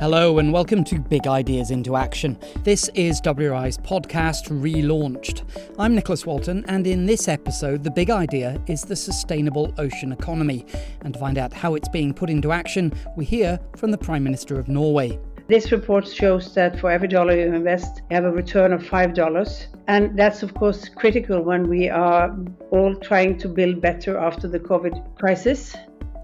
[0.00, 2.36] Hello, and welcome to Big Ideas into Action.
[2.64, 5.44] This is WRI's podcast relaunched.
[5.78, 10.66] I'm Nicholas Walton, and in this episode, the big idea is the sustainable ocean economy.
[11.02, 14.24] And to find out how it's being put into action, we hear from the Prime
[14.24, 15.16] Minister of Norway.
[15.46, 19.66] This report shows that for every dollar you invest, you have a return of $5.
[19.86, 22.36] And that's, of course, critical when we are
[22.72, 25.76] all trying to build better after the COVID crisis.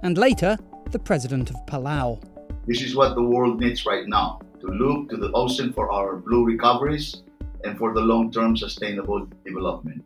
[0.03, 0.59] And later,
[0.91, 2.21] the President of Palau.
[2.67, 6.17] This is what the world needs right now to look to the ocean for our
[6.17, 7.23] blue recoveries
[7.65, 10.05] and for the long term sustainable development.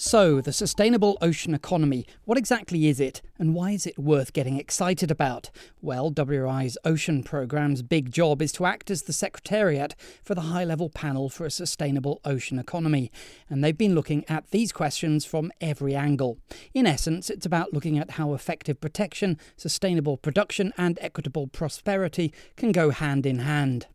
[0.00, 4.56] So, the sustainable ocean economy, what exactly is it and why is it worth getting
[4.56, 5.50] excited about?
[5.82, 10.62] Well, WRI's Ocean Programme's big job is to act as the secretariat for the high
[10.62, 13.10] level panel for a sustainable ocean economy,
[13.50, 16.38] and they've been looking at these questions from every angle.
[16.72, 22.70] In essence, it's about looking at how effective protection, sustainable production, and equitable prosperity can
[22.70, 23.88] go hand in hand.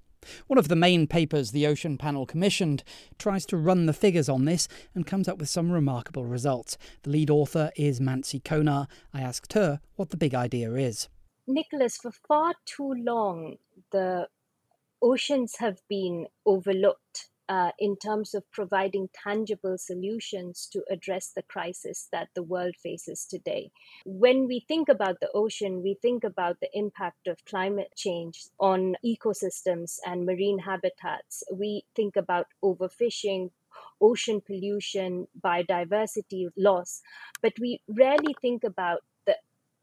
[0.48, 2.84] One of the main papers the Ocean Panel commissioned
[3.18, 6.78] tries to run the figures on this and comes up with some remarkable results.
[7.04, 8.88] The lead author is Mansi Konar.
[9.14, 11.10] I asked her what the big idea is.
[11.48, 13.58] Nicholas, for far too long,
[13.92, 14.28] the
[15.02, 22.08] oceans have been overlooked uh, in terms of providing tangible solutions to address the crisis
[22.12, 23.70] that the world faces today.
[24.06, 28.96] When we think about the ocean, we think about the impact of climate change on
[29.06, 31.44] ecosystems and marine habitats.
[31.54, 33.52] We think about overfishing,
[34.02, 37.02] ocean pollution, biodiversity loss,
[37.44, 39.02] but we rarely think about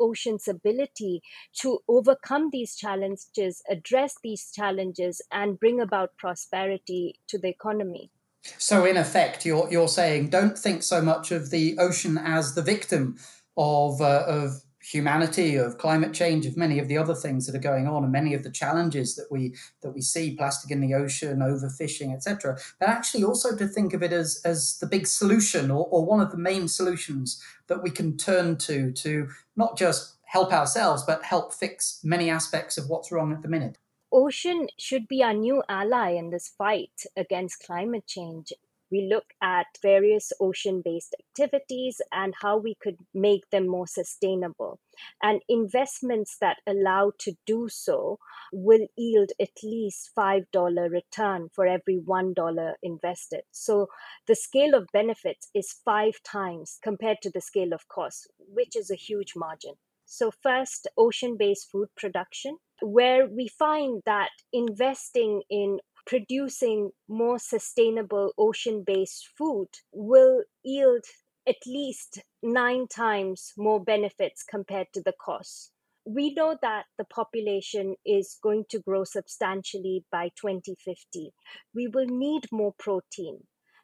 [0.01, 1.23] ocean's ability
[1.61, 8.11] to overcome these challenges, address these challenges, and bring about prosperity to the economy.
[8.59, 12.63] So, in effect, you're you're saying don't think so much of the ocean as the
[12.63, 13.19] victim
[13.57, 17.59] of uh, of humanity, of climate change, of many of the other things that are
[17.59, 20.95] going on, and many of the challenges that we that we see, plastic in the
[20.95, 22.59] ocean, overfishing, etc.
[22.79, 26.21] But actually, also to think of it as as the big solution or, or one
[26.21, 31.25] of the main solutions that we can turn to to not just help ourselves, but
[31.25, 33.79] help fix many aspects of what's wrong at the minute.
[34.13, 38.53] Ocean should be our new ally in this fight against climate change
[38.91, 44.81] we look at various ocean based activities and how we could make them more sustainable.
[45.23, 48.19] And investments that allow to do so
[48.53, 53.43] will yield at least $5 return for every $1 invested.
[53.51, 53.89] So
[54.27, 58.91] the scale of benefits is five times compared to the scale of costs, which is
[58.91, 59.75] a huge margin.
[60.13, 68.33] So, first, ocean based food production, where we find that investing in producing more sustainable
[68.39, 71.05] ocean based food will yield
[71.49, 75.73] at least nine times more benefits compared to the costs.
[76.05, 81.33] We know that the population is going to grow substantially by 2050.
[81.75, 83.41] We will need more protein.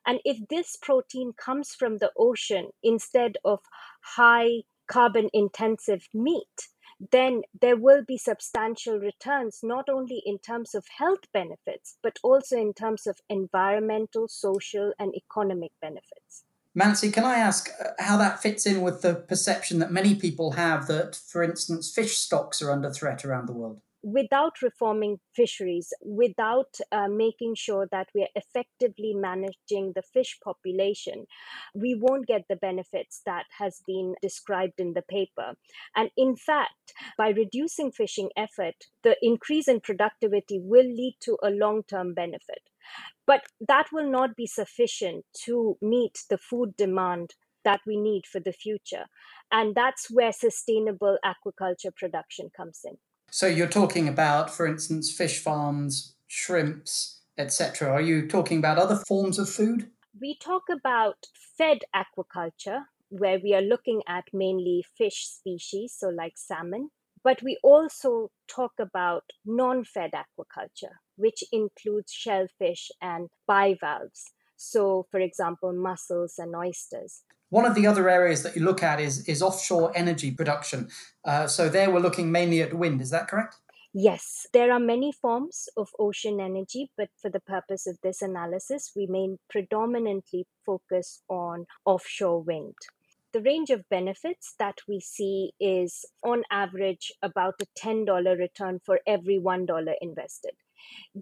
[0.07, 3.61] And if this protein comes from the ocean instead of
[4.03, 6.69] high carbon intensive meat,
[7.13, 12.57] then there will be substantial returns, not only in terms of health benefits, but also
[12.57, 16.45] in terms of environmental, social, and economic benefits.
[16.79, 20.53] Mansi, can I ask uh, how that fits in with the perception that many people
[20.53, 23.81] have that, for instance, fish stocks are under threat around the world?
[24.07, 31.27] Without reforming fisheries, without uh, making sure that we are effectively managing the fish population,
[31.75, 35.55] we won't get the benefits that has been described in the paper.
[35.97, 41.51] And in fact, by reducing fishing effort, the increase in productivity will lead to a
[41.51, 42.63] long term benefit.
[43.27, 47.35] But that will not be sufficient to meet the food demand
[47.65, 49.07] that we need for the future.
[49.51, 52.99] And that's where sustainable aquaculture production comes in.
[53.31, 57.91] So you're talking about, for instance, fish farms, shrimps, etc.
[57.91, 59.91] Are you talking about other forms of food?
[60.19, 61.27] We talk about
[61.59, 66.91] fed aquaculture, where we are looking at mainly fish species, so like salmon.
[67.23, 74.33] But we also talk about non fed aquaculture, which includes shellfish and bivalves.
[74.57, 77.25] So, for example, mussels and oysters.
[77.51, 80.89] One of the other areas that you look at is, is offshore energy production.
[81.25, 83.57] Uh, so, there we're looking mainly at wind, is that correct?
[83.99, 88.93] Yes, there are many forms of ocean energy, but for the purpose of this analysis,
[88.95, 92.75] we may predominantly focus on offshore wind.
[93.33, 99.01] The range of benefits that we see is on average about a $10 return for
[99.07, 100.53] every $1 invested.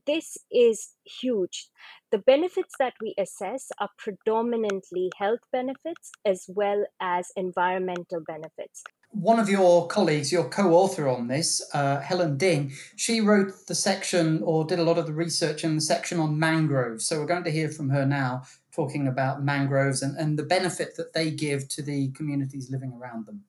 [0.07, 1.69] This is huge.
[2.11, 8.83] The benefits that we assess are predominantly health benefits as well as environmental benefits.
[9.15, 14.43] one of your colleagues, your co-author on this, uh, Helen Ding, she wrote the section
[14.43, 17.07] or did a lot of the research in the section on mangroves.
[17.07, 18.43] So we're going to hear from her now,
[18.75, 23.27] talking about mangroves and, and the benefit that they give to the communities living around
[23.27, 23.45] them.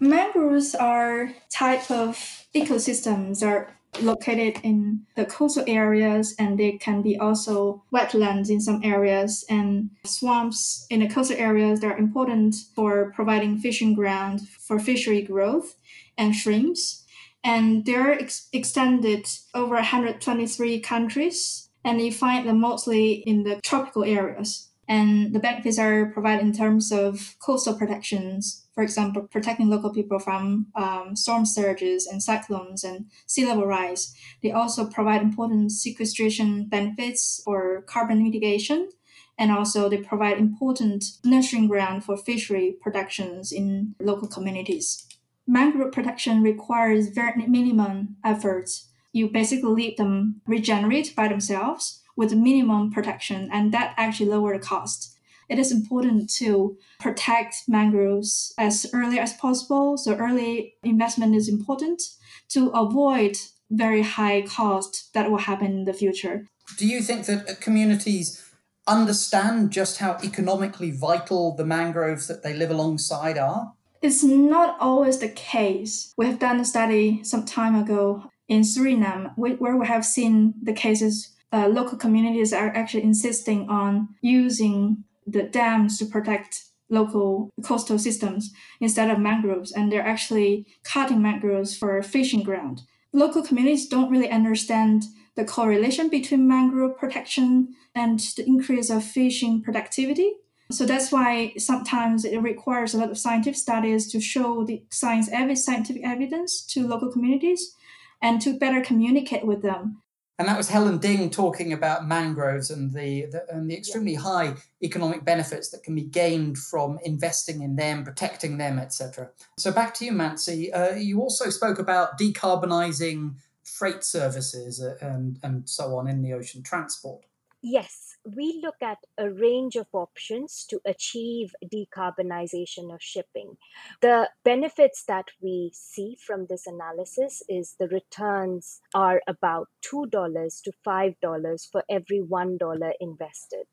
[0.00, 2.16] Mangroves are type of
[2.52, 8.80] ecosystems are located in the coastal areas and they can be also wetlands in some
[8.82, 9.44] areas.
[9.48, 15.22] And swamps in the coastal areas they are important for providing fishing ground for fishery
[15.22, 15.74] growth
[16.16, 17.04] and shrimps.
[17.42, 24.04] And they're ex- extended over 123 countries and you find them mostly in the tropical
[24.04, 24.70] areas.
[24.88, 30.18] And the benefits are provided in terms of coastal protections, for example, protecting local people
[30.18, 34.14] from um, storm surges and cyclones and sea level rise.
[34.42, 38.90] They also provide important sequestration benefits for carbon mitigation.
[39.36, 45.06] And also, they provide important nurturing ground for fishery productions in local communities.
[45.46, 48.88] Mangrove protection requires very minimum efforts.
[49.12, 54.64] You basically leave them regenerate by themselves with minimum protection, and that actually lower the
[54.64, 55.13] cost.
[55.48, 59.96] It is important to protect mangroves as early as possible.
[59.96, 62.02] So early investment is important
[62.50, 63.36] to avoid
[63.70, 66.46] very high cost that will happen in the future.
[66.78, 68.42] Do you think that communities
[68.86, 73.72] understand just how economically vital the mangroves that they live alongside are?
[74.02, 76.12] It's not always the case.
[76.18, 80.74] We have done a study some time ago in Suriname where we have seen the
[80.74, 87.98] cases uh, local communities are actually insisting on using the dams to protect local coastal
[87.98, 92.82] systems instead of mangroves, and they're actually cutting mangroves for fishing ground.
[93.12, 95.04] Local communities don't really understand
[95.36, 100.32] the correlation between mangrove protection and the increase of fishing productivity.
[100.70, 105.28] So that's why sometimes it requires a lot of scientific studies to show the science
[105.64, 107.74] scientific evidence to local communities
[108.22, 110.02] and to better communicate with them
[110.38, 114.54] and that was Helen Ding talking about mangroves and the, the and the extremely high
[114.82, 119.30] economic benefits that can be gained from investing in them, protecting them, etc.
[119.58, 120.70] So back to you, Mansi.
[120.74, 126.32] Uh, you also spoke about decarbonising freight services uh, and and so on in the
[126.32, 127.24] ocean transport.
[127.66, 133.56] Yes, we look at a range of options to achieve decarbonization of shipping.
[134.02, 140.72] The benefits that we see from this analysis is the returns are about $2 to
[140.86, 143.66] $5 for every $1 invested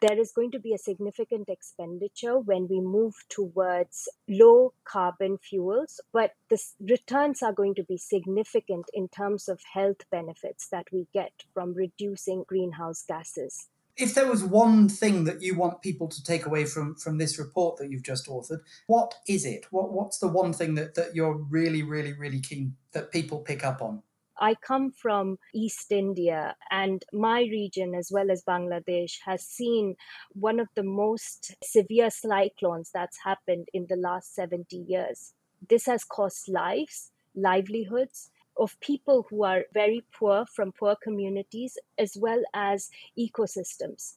[0.00, 6.00] there is going to be a significant expenditure when we move towards low carbon fuels,
[6.12, 11.06] but the returns are going to be significant in terms of health benefits that we
[11.12, 16.22] get from reducing greenhouse gases if there was one thing that you want people to
[16.22, 19.66] take away from from this report that you've just authored, what is it?
[19.70, 23.64] What what's the one thing that that you're really really really keen that people pick
[23.64, 24.02] up on?
[24.38, 29.96] I come from East India, and my region, as well as Bangladesh, has seen
[30.32, 35.32] one of the most severe cyclones that's happened in the last 70 years.
[35.68, 42.16] This has cost lives, livelihoods, of people who are very poor from poor communities as
[42.18, 44.14] well as ecosystems.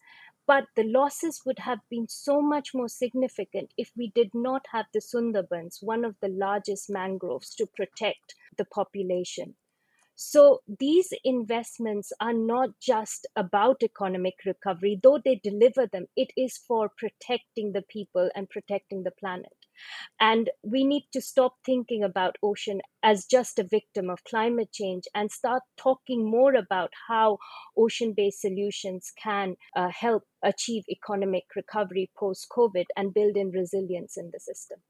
[0.48, 4.88] But the losses would have been so much more significant if we did not have
[4.94, 9.56] the Sundarbans, one of the largest mangroves, to protect the population.
[10.21, 16.57] So these investments are not just about economic recovery, though they deliver them, it is
[16.57, 19.56] for protecting the people and protecting the planet.
[20.19, 25.06] And we need to stop thinking about ocean as just a victim of climate change
[25.16, 27.38] and start talking more about how
[27.78, 34.18] ocean based solutions can uh, help achieve economic recovery post COVID and build in resilience
[34.18, 34.81] in the system.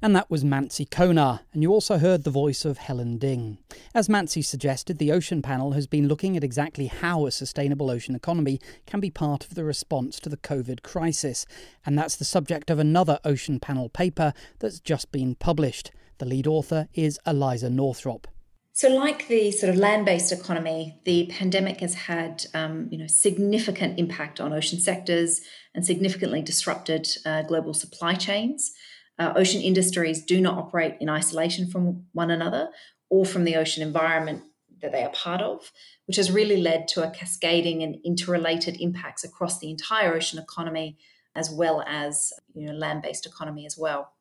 [0.00, 3.58] And that was Mansi Konar, and you also heard the voice of Helen Ding.
[3.96, 8.14] As Mansi suggested, the Ocean Panel has been looking at exactly how a sustainable ocean
[8.14, 11.46] economy can be part of the response to the COVID crisis,
[11.84, 15.90] and that's the subject of another Ocean Panel paper that's just been published.
[16.18, 18.28] The lead author is Eliza Northrop.
[18.72, 23.98] So, like the sort of land-based economy, the pandemic has had um, you know significant
[23.98, 25.40] impact on ocean sectors
[25.74, 28.70] and significantly disrupted uh, global supply chains.
[29.18, 32.68] Uh, ocean industries do not operate in isolation from one another
[33.10, 34.42] or from the ocean environment
[34.80, 35.72] that they are part of,
[36.06, 40.96] which has really led to a cascading and interrelated impacts across the entire ocean economy,
[41.34, 44.12] as well as you know, land-based economy as well.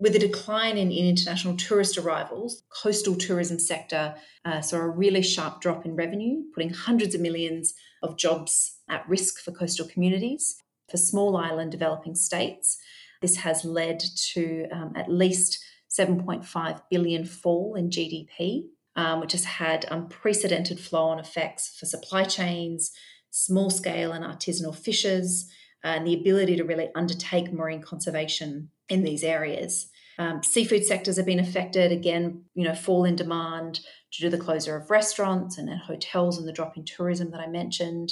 [0.00, 4.14] With a decline in, in international tourist arrivals, coastal tourism sector
[4.44, 9.08] uh, saw a really sharp drop in revenue, putting hundreds of millions of jobs at
[9.08, 10.62] risk for coastal communities.
[10.88, 12.78] For small island developing states,
[13.20, 18.64] this has led to um, at least 7.5 billion fall in GDP,
[18.96, 22.92] um, which has had unprecedented flow on effects for supply chains,
[23.30, 25.48] small scale and artisanal fishers,
[25.84, 29.88] and the ability to really undertake marine conservation in these areas.
[30.18, 34.42] Um, seafood sectors have been affected again, you know, fall in demand due to the
[34.42, 38.10] closure of restaurants and hotels and the drop in tourism that I mentioned,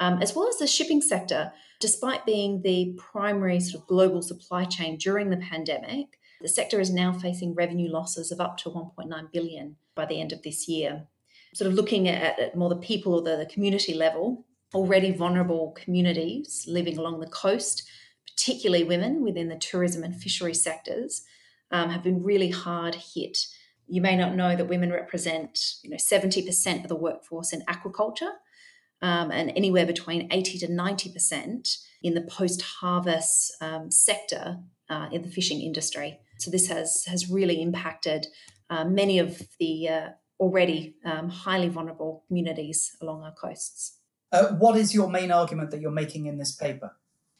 [0.00, 1.52] um, as well as the shipping sector.
[1.80, 6.92] Despite being the primary sort of global supply chain during the pandemic, the sector is
[6.92, 11.06] now facing revenue losses of up to 1.9 billion by the end of this year.
[11.54, 14.44] Sort of looking at, at more the people or the, the community level,
[14.74, 17.88] already vulnerable communities living along the coast,
[18.26, 21.22] particularly women within the tourism and fishery sectors,
[21.70, 23.46] um, have been really hard hit.
[23.86, 28.32] You may not know that women represent, you know, 70% of the workforce in aquaculture,
[29.02, 35.28] um, and anywhere between 80 to 90% in the post-harvest um, sector uh, in the
[35.28, 36.18] fishing industry.
[36.38, 38.26] So this has has really impacted
[38.70, 40.08] uh, many of the uh,
[40.40, 43.98] already um, highly vulnerable communities along our coasts.
[44.32, 46.92] Uh, what is your main argument that you're making in this paper?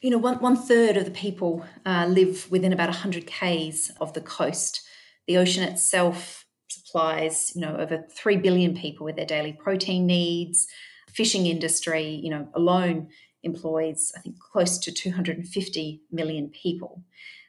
[0.03, 4.13] you know, one, one third of the people uh, live within about 100 k's of
[4.13, 4.85] the coast.
[5.27, 10.67] The ocean itself supplies, you know, over 3 billion people with their daily protein needs.
[11.13, 13.09] Fishing industry, you know, alone
[13.43, 17.03] employs, I think, close to 250 million people.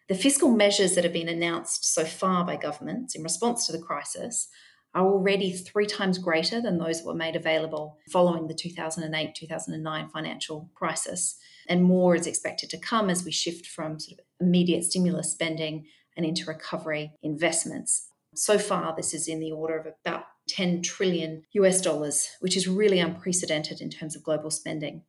[0.09, 3.79] The fiscal measures that have been announced so far by governments in response to the
[3.79, 4.49] crisis
[4.95, 10.09] are already three times greater than those that were made available following the 2008 2009
[10.11, 11.37] financial crisis.
[11.69, 15.87] And more is expected to come as we shift from sort of immediate stimulus spending
[16.17, 18.09] and into recovery investments.
[18.35, 22.69] So far, this is in the order of about 10 trillion US dollars, which is
[22.69, 25.03] really unprecedented in terms of global spending.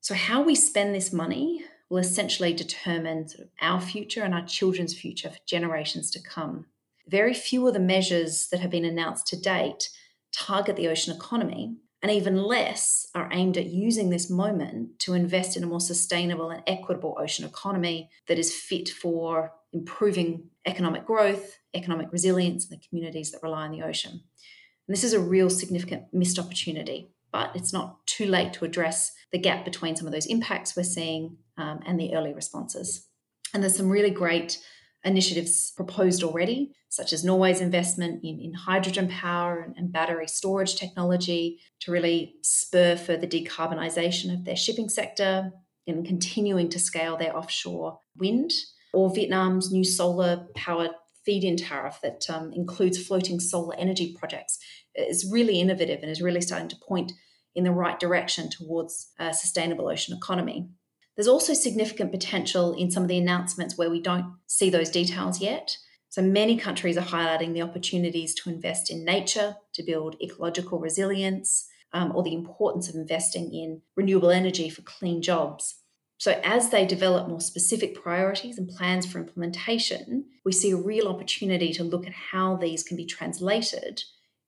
[0.00, 4.44] So, how we spend this money will essentially determine sort of our future and our
[4.46, 6.66] children's future for generations to come.
[7.06, 9.90] Very few of the measures that have been announced to date
[10.32, 15.56] target the ocean economy, and even less are aimed at using this moment to invest
[15.56, 21.60] in a more sustainable and equitable ocean economy that is fit for improving economic growth,
[21.72, 24.10] economic resilience in the communities that rely on the ocean.
[24.12, 29.12] And this is a real significant missed opportunity, but it's not too late to address
[29.32, 33.08] the gap between some of those impacts we're seeing um, and the early responses.
[33.54, 34.58] And there's some really great
[35.04, 40.76] initiatives proposed already, such as Norway's investment in, in hydrogen power and, and, battery storage
[40.76, 45.52] technology to really spur further decarbonisation of their shipping sector
[45.86, 48.50] and continuing to scale their offshore wind,
[48.92, 50.92] or Vietnam's new solar powered
[51.24, 54.58] feed in tariff that um, includes floating solar energy projects
[54.94, 57.12] is really innovative and is really starting to point
[57.54, 60.68] in the right direction towards a sustainable ocean economy.
[61.16, 65.40] There's also significant potential in some of the announcements where we don't see those details
[65.40, 65.76] yet.
[66.08, 71.66] So many countries are highlighting the opportunities to invest in nature, to build ecological resilience,
[71.92, 75.76] um, or the importance of investing in renewable energy for clean jobs.
[76.18, 81.08] So, as they develop more specific priorities and plans for implementation, we see a real
[81.08, 84.02] opportunity to look at how these can be translated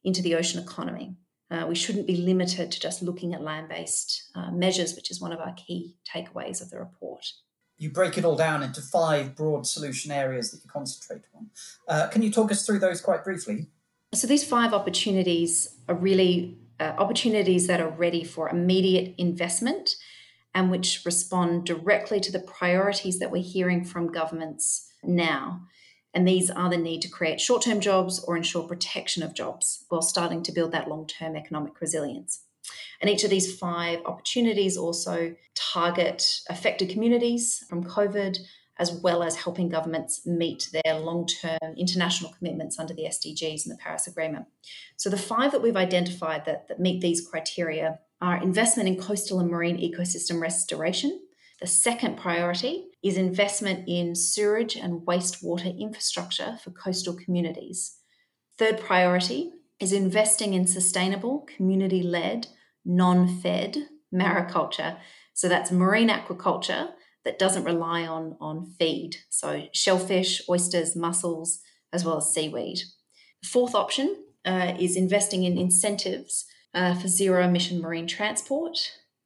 [0.04, 1.16] into the ocean economy.
[1.50, 5.20] Uh, we shouldn't be limited to just looking at land based uh, measures, which is
[5.20, 7.24] one of our key takeaways of the report.
[7.78, 11.50] You break it all down into five broad solution areas that you concentrate on.
[11.86, 13.68] Uh, can you talk us through those quite briefly?
[14.14, 19.96] So, these five opportunities are really uh, opportunities that are ready for immediate investment
[20.54, 25.60] and which respond directly to the priorities that we're hearing from governments now.
[26.16, 29.84] And these are the need to create short term jobs or ensure protection of jobs
[29.90, 32.40] while starting to build that long term economic resilience.
[33.02, 38.38] And each of these five opportunities also target affected communities from COVID,
[38.78, 43.74] as well as helping governments meet their long term international commitments under the SDGs and
[43.74, 44.46] the Paris Agreement.
[44.96, 49.38] So, the five that we've identified that, that meet these criteria are investment in coastal
[49.38, 51.20] and marine ecosystem restoration,
[51.60, 57.98] the second priority is investment in sewerage and wastewater infrastructure for coastal communities.
[58.58, 62.48] Third priority is investing in sustainable, community led,
[62.84, 63.76] non fed
[64.12, 64.98] mariculture.
[65.34, 66.90] So that's marine aquaculture
[67.24, 69.18] that doesn't rely on, on feed.
[69.28, 71.60] So shellfish, oysters, mussels,
[71.92, 72.78] as well as seaweed.
[73.44, 78.78] Fourth option uh, is investing in incentives uh, for zero emission marine transport.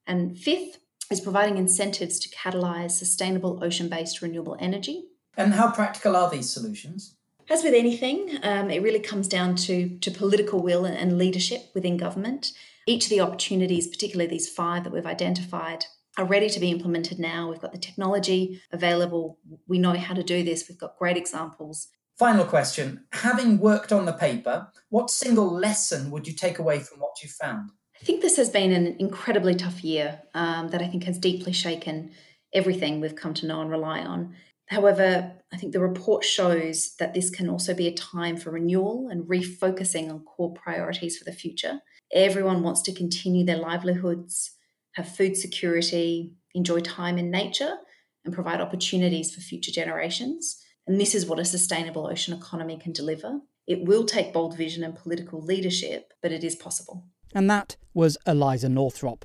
[0.07, 0.79] And fifth
[1.11, 5.05] is providing incentives to catalyse sustainable ocean based renewable energy.
[5.37, 7.17] And how practical are these solutions?
[7.49, 11.97] As with anything, um, it really comes down to, to political will and leadership within
[11.97, 12.53] government.
[12.87, 15.85] Each of the opportunities, particularly these five that we've identified,
[16.17, 17.51] are ready to be implemented now.
[17.51, 19.39] We've got the technology available.
[19.67, 20.69] We know how to do this.
[20.69, 21.89] We've got great examples
[22.21, 23.05] Final question.
[23.13, 27.31] Having worked on the paper, what single lesson would you take away from what you
[27.31, 27.71] found?
[28.01, 31.53] I think this has been an incredibly tough year um, that I think has deeply
[31.53, 32.13] shaken
[32.55, 34.35] everything we've come to know and rely on.
[34.67, 39.09] However, I think the report shows that this can also be a time for renewal
[39.11, 41.81] and refocusing on core priorities for the future.
[42.13, 44.53] Everyone wants to continue their livelihoods,
[44.93, 47.77] have food security, enjoy time in nature,
[48.25, 50.63] and provide opportunities for future generations.
[50.87, 53.41] And this is what a sustainable ocean economy can deliver.
[53.67, 57.05] It will take bold vision and political leadership, but it is possible.
[57.35, 59.25] And that was Eliza Northrop.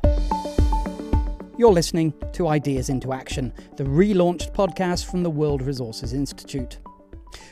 [1.57, 6.77] You're listening to Ideas into Action, the relaunched podcast from the World Resources Institute.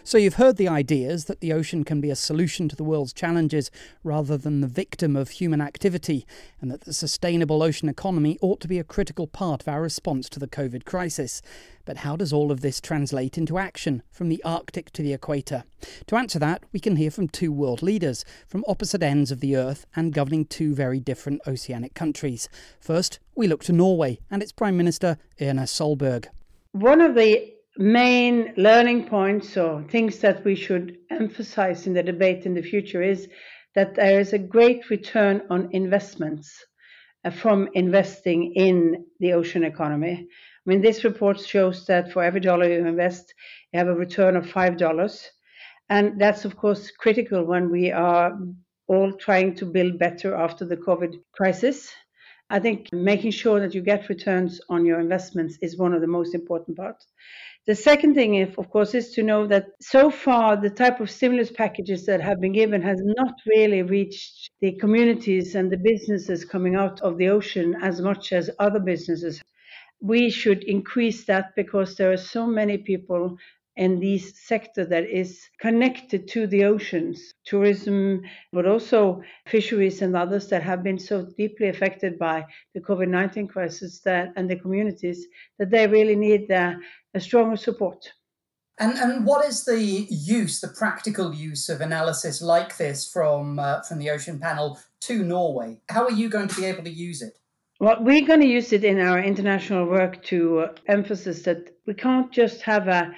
[0.03, 3.13] So, you've heard the ideas that the ocean can be a solution to the world's
[3.13, 3.71] challenges
[4.03, 6.25] rather than the victim of human activity,
[6.61, 10.29] and that the sustainable ocean economy ought to be a critical part of our response
[10.29, 11.41] to the COVID crisis.
[11.85, 15.65] But how does all of this translate into action from the Arctic to the equator?
[16.07, 19.55] To answer that, we can hear from two world leaders from opposite ends of the
[19.55, 22.47] Earth and governing two very different oceanic countries.
[22.79, 26.27] First, we look to Norway and its Prime Minister, Erna Solberg.
[26.71, 32.46] One of the main learning points or things that we should emphasize in the debate
[32.46, 33.27] in the future is
[33.75, 36.63] that there is a great return on investments
[37.25, 40.27] uh, from investing in the ocean economy.
[40.65, 43.34] I mean, this report shows that for every dollar you invest,
[43.72, 45.27] you have a return of $5.
[45.89, 48.38] And that's, of course, critical when we are
[48.88, 51.92] all trying to build better after the COVID crisis.
[52.50, 56.08] I think making sure that you get returns on your investments is one of the
[56.08, 57.08] most important parts.
[57.65, 61.50] The second thing, of course, is to know that so far the type of stimulus
[61.50, 66.75] packages that have been given has not really reached the communities and the businesses coming
[66.75, 69.41] out of the ocean as much as other businesses.
[70.01, 73.38] We should increase that because there are so many people
[73.75, 80.48] in this sector that is connected to the oceans, tourism, but also fisheries and others
[80.48, 85.25] that have been so deeply affected by the COVID 19 crisis that, and the communities
[85.57, 86.77] that they really need a,
[87.14, 88.12] a stronger support.
[88.79, 93.81] And, and what is the use, the practical use of analysis like this from, uh,
[93.81, 95.79] from the Ocean Panel to Norway?
[95.90, 97.38] How are you going to be able to use it?
[97.79, 101.94] Well, we're going to use it in our international work to uh, emphasize that we
[101.94, 103.14] can't just have a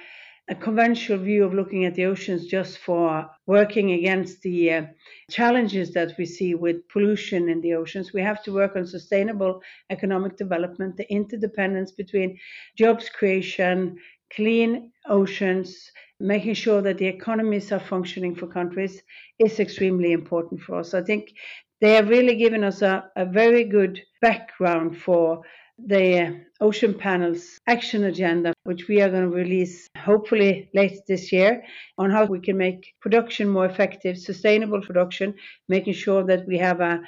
[0.48, 4.82] a conventional view of looking at the oceans just for working against the uh,
[5.28, 8.12] challenges that we see with pollution in the oceans.
[8.12, 12.38] We have to work on sustainable economic development, the interdependence between
[12.76, 13.98] jobs creation,
[14.32, 19.02] clean oceans, making sure that the economies are functioning for countries
[19.38, 20.94] is extremely important for us.
[20.94, 21.32] I think
[21.80, 25.42] they have really given us a, a very good background for
[25.78, 31.62] the Ocean Panel's action agenda, which we are going to release hopefully late this year,
[31.98, 35.34] on how we can make production more effective, sustainable production,
[35.68, 37.00] making sure that we have a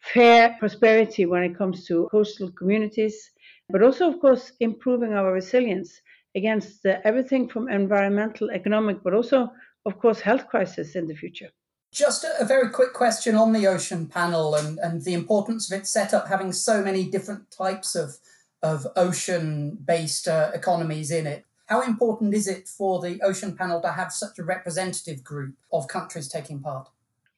[0.00, 3.30] fair prosperity when it comes to coastal communities,
[3.68, 6.00] but also, of course, improving our resilience
[6.34, 9.50] against everything from environmental, economic, but also,
[9.86, 11.50] of course, health crisis in the future.
[11.94, 15.78] Just a, a, very quick question on the ocean panel and, and the importance of
[15.78, 18.16] its setup having so many different types of,
[18.64, 21.46] of ocean based uh, economies in it.
[21.66, 25.86] How important is it for the ocean panel to have such a representative group of
[25.86, 26.88] countries taking part?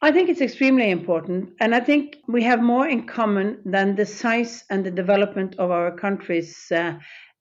[0.01, 1.51] I think it's extremely important.
[1.61, 5.71] And I think we have more in common than the size and the development of
[5.71, 6.95] our countries uh,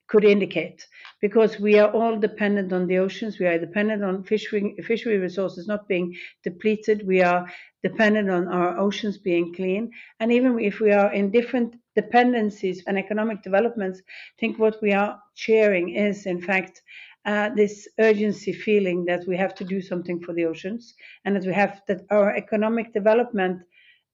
[0.08, 0.88] could indicate
[1.22, 3.40] because we are all dependent on the oceans.
[3.40, 7.08] We are dependent on fishery fishery resources not being depleted.
[7.08, 7.48] We are
[7.84, 9.92] dependent on our oceans being clean.
[10.20, 14.92] And even if we are in different dependencies and economic developments i think what we
[14.92, 16.82] are sharing is in fact
[17.26, 21.46] uh, this urgency feeling that we have to do something for the oceans and that
[21.46, 23.62] we have that our economic development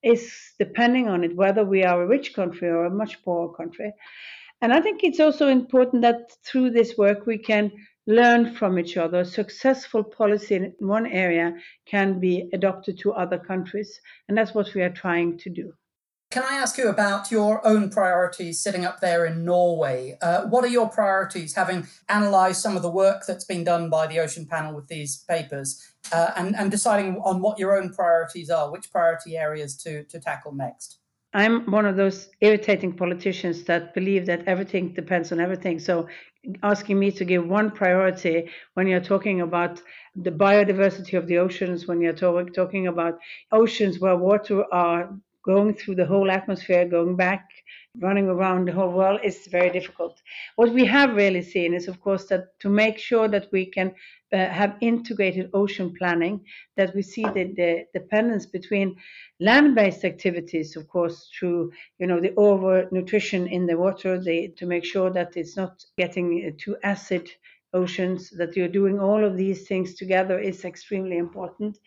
[0.03, 3.91] is depending on it whether we are a rich country or a much poorer country
[4.61, 7.71] and I think it's also important that through this work we can
[8.07, 9.23] learn from each other.
[9.23, 11.53] Successful policy in one area
[11.85, 15.73] can be adopted to other countries, and that's what we are trying to do.
[16.31, 20.17] Can I ask you about your own priorities sitting up there in Norway?
[20.21, 24.07] Uh, what are your priorities, having analysed some of the work that's been done by
[24.07, 28.49] the Ocean Panel with these papers, uh, and, and deciding on what your own priorities
[28.49, 31.00] are, which priority areas to, to tackle next?
[31.33, 35.79] I'm one of those irritating politicians that believe that everything depends on everything.
[35.79, 36.07] So
[36.63, 39.81] asking me to give one priority when you're talking about
[40.15, 43.19] the biodiversity of the oceans, when you're talk, talking about
[43.51, 45.13] oceans where water are
[45.45, 47.47] going through the whole atmosphere, going back,
[47.99, 50.21] running around the whole world is very difficult.
[50.55, 53.93] What we have really seen is, of course, that to make sure that we can
[54.33, 56.41] uh, have integrated ocean planning,
[56.77, 58.95] that we see the, the dependence between
[59.39, 64.85] land-based activities, of course, through you know the overnutrition in the water, the, to make
[64.85, 67.29] sure that it's not getting too acid
[67.73, 71.77] oceans, that you're doing all of these things together is extremely important.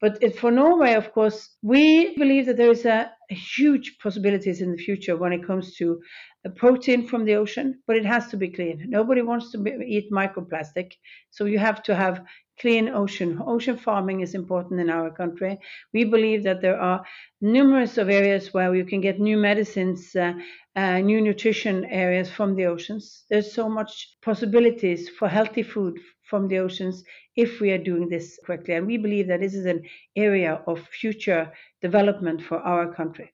[0.00, 4.60] But it, for Norway, of course, we believe that there is a, a huge possibilities
[4.60, 6.00] in the future when it comes to
[6.50, 8.86] protein from the ocean, but it has to be clean.
[8.88, 10.92] Nobody wants to be, eat microplastic,
[11.30, 12.24] so you have to have
[12.60, 13.40] clean ocean.
[13.46, 15.58] Ocean farming is important in our country.
[15.92, 17.04] We believe that there are
[17.40, 20.34] numerous of areas where you can get new medicines, uh,
[20.74, 23.24] uh, new nutrition areas from the oceans.
[23.30, 27.04] There's so much possibilities for healthy food from the oceans
[27.36, 28.74] if we are doing this correctly.
[28.74, 29.82] And we believe that this is an
[30.16, 33.32] area of future development for our country.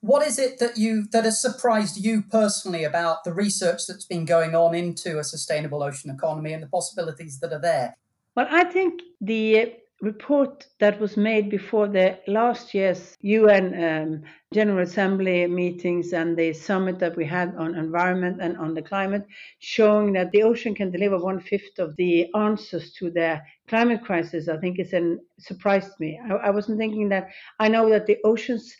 [0.00, 4.24] What is it that you that has surprised you personally about the research that's been
[4.24, 7.96] going on into a sustainable ocean economy and the possibilities that are there?
[8.36, 14.22] Well, I think the report that was made before the last year's UN um,
[14.54, 19.26] General Assembly meetings and the summit that we had on environment and on the climate,
[19.58, 24.48] showing that the ocean can deliver one fifth of the answers to the climate crisis,
[24.48, 26.20] I think is an surprised me.
[26.30, 27.30] I, I wasn't thinking that.
[27.58, 28.72] I know that the oceans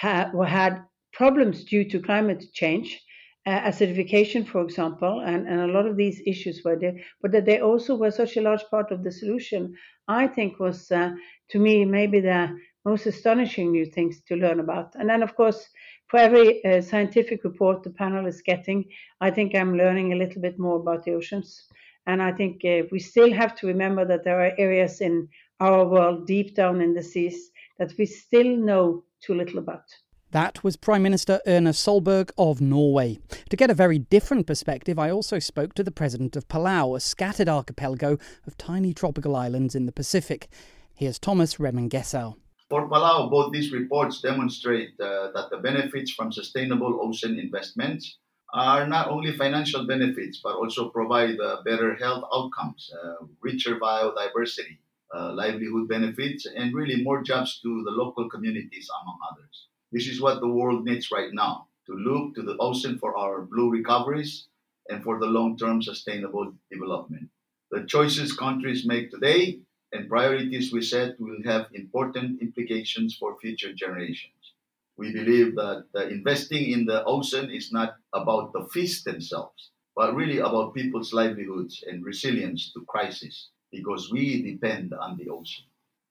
[0.00, 0.82] ha- had
[1.12, 3.00] problems due to climate change
[3.46, 7.46] uh, acidification, for example, and, and a lot of these issues were there, but that
[7.46, 9.74] they also were such a large part of the solution,
[10.08, 11.10] I think was, uh,
[11.50, 14.94] to me, maybe the most astonishing new things to learn about.
[14.94, 15.66] And then, of course,
[16.08, 18.84] for every uh, scientific report the panel is getting,
[19.20, 21.66] I think I'm learning a little bit more about the oceans.
[22.06, 25.28] And I think uh, we still have to remember that there are areas in
[25.60, 29.84] our world deep down in the seas that we still know too little about.
[30.32, 33.18] That was Prime Minister Erna Solberg of Norway.
[33.48, 37.00] To get a very different perspective, I also spoke to the president of Palau, a
[37.00, 40.48] scattered archipelago of tiny tropical islands in the Pacific.
[40.94, 42.36] Here's Thomas Remengesau.
[42.68, 48.18] For Palau, both these reports demonstrate uh, that the benefits from sustainable ocean investments
[48.54, 54.78] are not only financial benefits, but also provide uh, better health outcomes, uh, richer biodiversity,
[55.14, 59.66] uh, livelihood benefits, and really more jobs to the local communities, among others.
[59.92, 63.42] This is what the world needs right now to look to the ocean for our
[63.42, 64.46] blue recoveries
[64.88, 67.28] and for the long term sustainable development.
[67.70, 69.60] The choices countries make today
[69.92, 74.54] and priorities we set will have important implications for future generations.
[74.96, 80.38] We believe that investing in the ocean is not about the fish themselves, but really
[80.38, 85.64] about people's livelihoods and resilience to crisis because we depend on the ocean.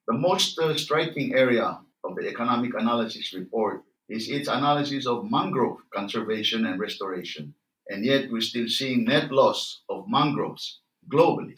[0.07, 5.77] The most uh, striking area of the economic analysis report is its analysis of mangrove
[5.93, 7.53] conservation and restoration.
[7.89, 10.79] And yet we're still seeing net loss of mangroves
[11.11, 11.55] globally.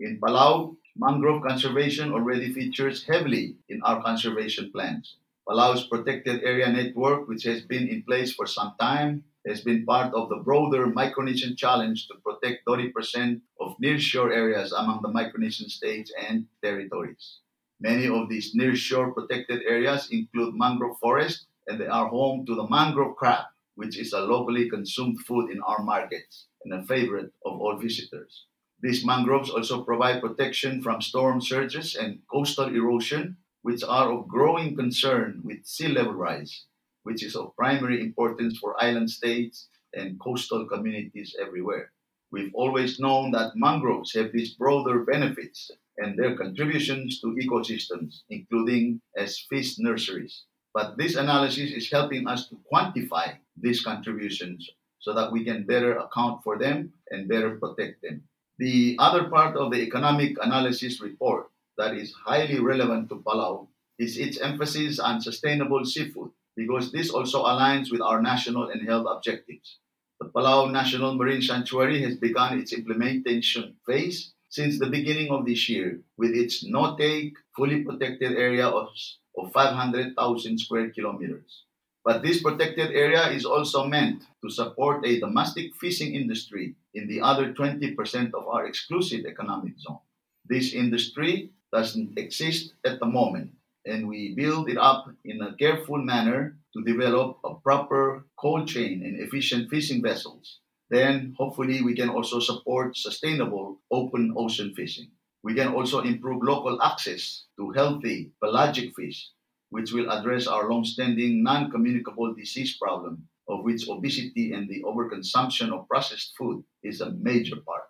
[0.00, 5.16] In Palau, mangrove conservation already features heavily in our conservation plans.
[5.48, 10.14] Palau's protected area network, which has been in place for some time, has been part
[10.14, 16.12] of the broader Micronesian challenge to protect 30% of nearshore areas among the Micronesian states
[16.28, 17.38] and territories.
[17.80, 22.68] Many of these nearshore protected areas include mangrove forest, and they are home to the
[22.68, 27.60] mangrove crab, which is a locally consumed food in our markets and a favorite of
[27.60, 28.46] all visitors.
[28.80, 34.76] These mangroves also provide protection from storm surges and coastal erosion, which are of growing
[34.76, 36.66] concern with sea level rise,
[37.02, 41.92] which is of primary importance for island states and coastal communities everywhere.
[42.30, 49.02] We've always known that mangroves have these broader benefits and their contributions to ecosystems, including
[49.16, 50.44] as fish nurseries.
[50.72, 55.98] But this analysis is helping us to quantify these contributions so that we can better
[55.98, 58.22] account for them and better protect them.
[58.58, 64.16] The other part of the economic analysis report that is highly relevant to Palau is
[64.16, 69.78] its emphasis on sustainable seafood because this also aligns with our national and health objectives.
[70.20, 75.68] The Palau National Marine Sanctuary has begun its implementation phase since the beginning of this
[75.68, 78.88] year with its no-take, fully protected area of,
[79.36, 81.64] of 500,000 square kilometers.
[82.04, 87.20] But this protected area is also meant to support a domestic fishing industry in the
[87.20, 87.96] other 20%
[88.34, 90.00] of our exclusive economic zone.
[90.44, 93.52] This industry doesn't exist at the moment,
[93.84, 99.02] and we build it up in a careful manner to develop a proper cold chain
[99.04, 100.60] and efficient fishing vessels
[100.92, 105.10] then hopefully we can also support sustainable open ocean fishing.
[105.42, 109.30] We can also improve local access to healthy pelagic fish.
[109.70, 115.88] which will address our long-standing non-communicable disease problem, of which obesity and the overconsumption of
[115.88, 117.84] processed food is a major part.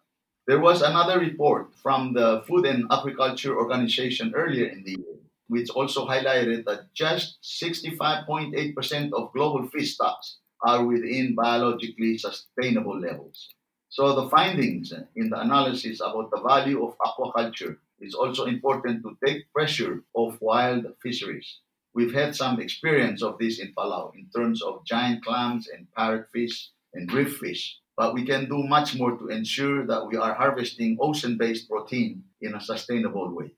[0.47, 5.12] There was another report from the Food and Agriculture Organization earlier in the year,
[5.53, 13.51] which also highlighted that just 65.8% of global fish stocks are within biologically sustainable levels.
[13.91, 19.15] So the findings in the analysis about the value of aquaculture is also important to
[19.23, 21.59] take pressure off wild fisheries.
[21.93, 26.69] We've had some experience of this in Palau in terms of giant clams and parrotfish
[26.95, 30.97] and reef fish, but we can do much more to ensure that we are harvesting
[30.99, 33.53] ocean-based protein in a sustainable way.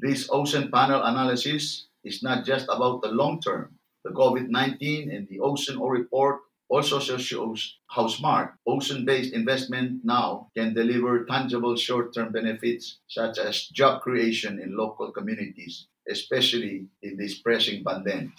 [0.00, 3.74] This ocean panel analysis is not just about the long term.
[4.04, 10.72] The COVID-19 and the Ocean O report also shows how smart ocean-based investment now can
[10.72, 17.82] deliver tangible short-term benefits such as job creation in local communities, especially in this pressing
[17.82, 18.30] pandemic.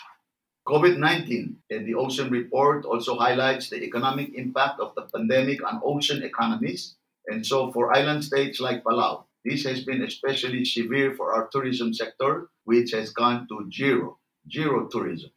[0.66, 6.24] COVID-19 and the Ocean Report also highlights the economic impact of the pandemic on ocean
[6.24, 6.96] economies.
[7.28, 11.94] And so for island states like Palau, this has been especially severe for our tourism
[11.94, 14.20] sector, which has gone to zero,
[14.52, 15.32] zero tourism.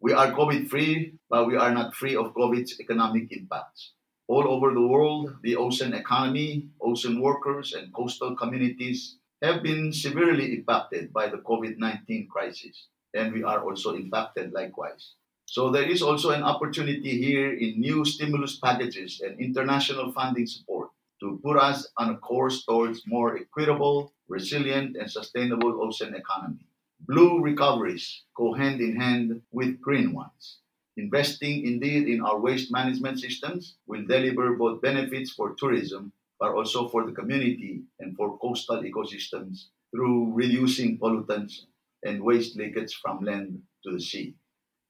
[0.00, 3.92] We are COVID free, but we are not free of COVID's economic impacts.
[4.28, 10.52] All over the world, the ocean economy, ocean workers, and coastal communities have been severely
[10.52, 15.14] impacted by the COVID 19 crisis, and we are also impacted likewise.
[15.46, 20.75] So, there is also an opportunity here in new stimulus packages and international funding support
[21.20, 26.66] to put us on a course towards more equitable, resilient, and sustainable ocean economy.
[27.00, 30.58] Blue recoveries go hand in hand with green ones.
[30.96, 36.88] Investing indeed in our waste management systems will deliver both benefits for tourism but also
[36.88, 41.66] for the community and for coastal ecosystems through reducing pollutants
[42.04, 44.34] and waste leakage from land to the sea.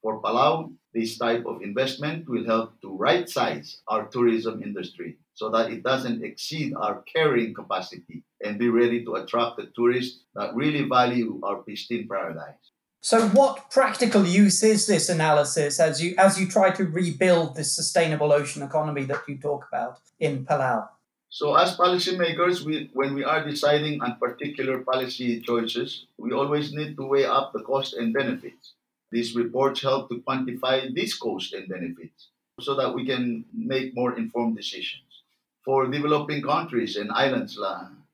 [0.06, 5.50] For Palau, this type of investment will help to right size our tourism industry so
[5.50, 10.54] that it doesn't exceed our carrying capacity and be ready to attract the tourists that
[10.54, 12.70] really value our pristine paradise.
[13.00, 17.74] So, what practical use is this analysis as you as you try to rebuild this
[17.74, 20.86] sustainable ocean economy that you talk about in Palau?
[21.30, 26.96] So, as policymakers, we, when we are deciding on particular policy choices, we always need
[26.96, 28.74] to weigh up the cost and benefits.
[29.12, 32.28] These reports help to quantify these costs and benefits
[32.60, 35.22] so that we can make more informed decisions.
[35.64, 37.58] For developing countries and islands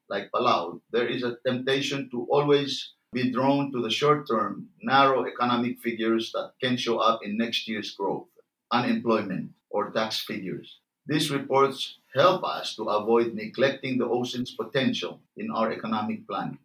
[0.09, 5.27] like Palau, there is a temptation to always be drawn to the short term, narrow
[5.27, 8.29] economic figures that can show up in next year's growth,
[8.71, 10.79] unemployment, or tax figures.
[11.07, 16.59] These reports help us to avoid neglecting the ocean's potential in our economic planning.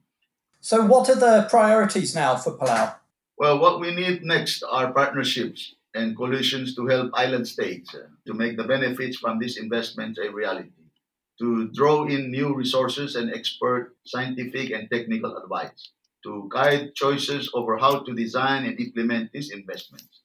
[0.62, 2.96] So, what are the priorities now for Palau?
[3.38, 8.34] Well, what we need next are partnerships and coalitions to help island states uh, to
[8.34, 10.84] make the benefits from these investments a reality,
[11.40, 15.92] to draw in new resources and expert scientific and technical advice,
[16.24, 20.22] to guide choices over how to design and implement these investments.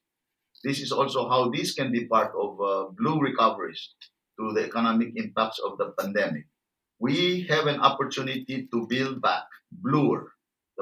[0.64, 3.90] This is also how this can be part of uh, blue recoveries
[4.40, 6.46] to the economic impacts of the pandemic.
[6.98, 10.31] We have an opportunity to build back bluer.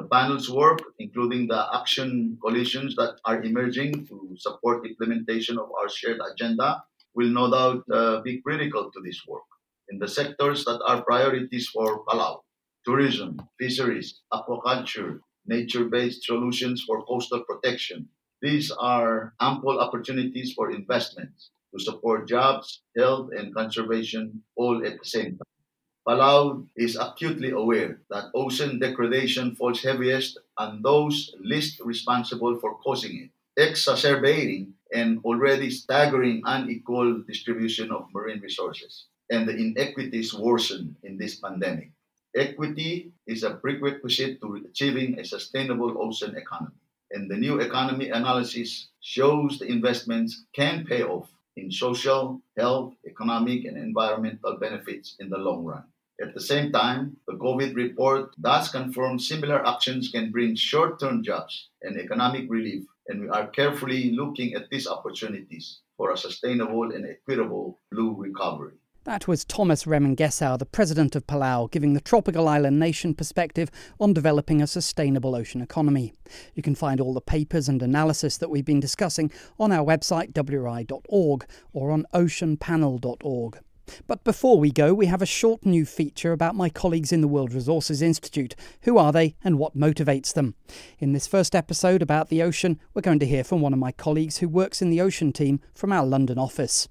[0.00, 5.90] The panel's work, including the action coalitions that are emerging to support implementation of our
[5.90, 6.82] shared agenda,
[7.14, 9.44] will no doubt uh, be critical to this work.
[9.90, 12.40] In the sectors that are priorities for Palau,
[12.86, 18.08] tourism, fisheries, aquaculture, nature based solutions for coastal protection.
[18.40, 25.04] These are ample opportunities for investments to support jobs, health, and conservation all at the
[25.04, 25.59] same time.
[26.08, 33.28] Palau is acutely aware that ocean degradation falls heaviest on those least responsible for causing
[33.28, 39.06] it, exacerbating an already staggering unequal distribution of marine resources.
[39.30, 41.92] And the inequities worsen in this pandemic.
[42.34, 46.80] Equity is a prerequisite to achieving a sustainable ocean economy.
[47.12, 53.64] And the new economy analysis shows the investments can pay off in social, health, economic,
[53.64, 55.84] and environmental benefits in the long run.
[56.20, 61.22] At the same time, the COVID report does confirm similar actions can bring short term
[61.22, 66.92] jobs and economic relief, and we are carefully looking at these opportunities for a sustainable
[66.92, 68.76] and equitable blue recovery.
[69.10, 73.68] That was Thomas Remengesau, the president of Palau, giving the tropical island nation perspective
[73.98, 76.12] on developing a sustainable ocean economy.
[76.54, 80.32] You can find all the papers and analysis that we've been discussing on our website
[80.34, 83.58] wri.org or on oceanpanel.org.
[84.06, 87.26] But before we go, we have a short new feature about my colleagues in the
[87.26, 88.54] World Resources Institute.
[88.82, 90.54] Who are they and what motivates them?
[91.00, 93.90] In this first episode about the ocean, we're going to hear from one of my
[93.90, 96.88] colleagues who works in the ocean team from our London office.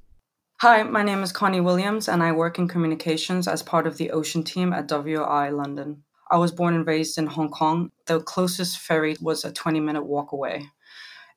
[0.62, 4.12] Hi, my name is Connie Williams, and I work in communications as part of the
[4.12, 6.04] ocean team at WRI London.
[6.30, 7.92] I was born and raised in Hong Kong.
[8.08, 10.66] The closest ferry was a 20 minute walk away.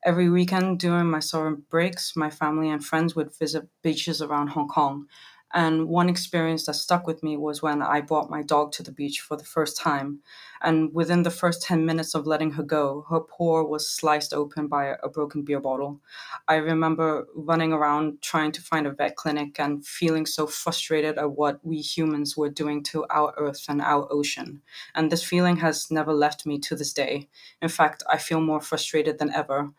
[0.05, 4.67] Every weekend during my summer breaks, my family and friends would visit beaches around Hong
[4.67, 5.07] Kong.
[5.55, 8.93] And one experience that stuck with me was when I brought my dog to the
[8.93, 10.21] beach for the first time.
[10.63, 14.69] And within the first 10 minutes of letting her go, her paw was sliced open
[14.69, 16.01] by a broken beer bottle.
[16.49, 21.33] I remember running around trying to find a vet clinic and feeling so frustrated at
[21.33, 24.63] what we humans were doing to our earth and our ocean.
[24.95, 27.29] And this feeling has never left me to this day.
[27.61, 29.73] In fact, I feel more frustrated than ever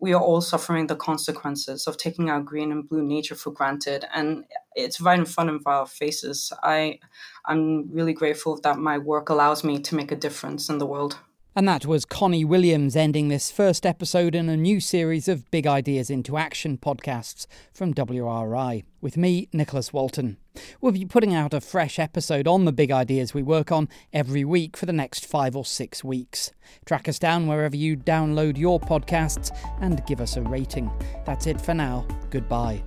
[0.00, 4.04] we are all suffering the consequences of taking our green and blue nature for granted
[4.14, 6.52] and it's right in front of our faces.
[6.62, 6.98] I
[7.46, 11.18] i'm really grateful that my work allows me to make a difference in the world
[11.56, 15.66] and that was Connie Williams ending this first episode in a new series of Big
[15.66, 20.36] Ideas into Action podcasts from WRI, with me, Nicholas Walton.
[20.80, 24.44] We'll be putting out a fresh episode on the big ideas we work on every
[24.44, 26.52] week for the next five or six weeks.
[26.84, 30.90] Track us down wherever you download your podcasts and give us a rating.
[31.24, 32.06] That's it for now.
[32.30, 32.82] Goodbye.